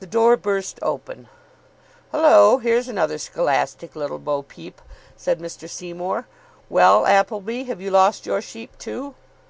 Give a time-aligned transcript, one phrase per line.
[0.00, 1.30] The door burst open.
[2.12, 4.82] "Hullo, here's another scholastic Little Bo Peep,"
[5.16, 5.66] said Mr.
[5.66, 6.26] Seymour.
[6.68, 9.14] "Well, Appleby, have you lost your sheep, too?"